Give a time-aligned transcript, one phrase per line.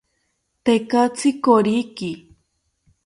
[0.63, 2.11] Tekatzi koriki